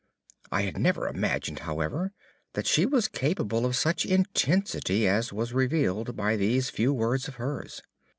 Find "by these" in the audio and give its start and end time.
6.15-6.71